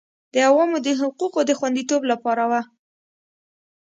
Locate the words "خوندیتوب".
1.59-2.01